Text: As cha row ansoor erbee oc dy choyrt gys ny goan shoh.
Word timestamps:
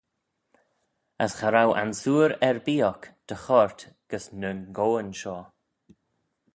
As 1.23 1.31
cha 1.37 1.49
row 1.53 1.71
ansoor 1.83 2.31
erbee 2.49 2.85
oc 2.91 3.01
dy 3.27 3.35
choyrt 3.43 3.79
gys 4.09 4.25
ny 4.41 4.49
goan 4.75 5.09
shoh. 5.19 5.45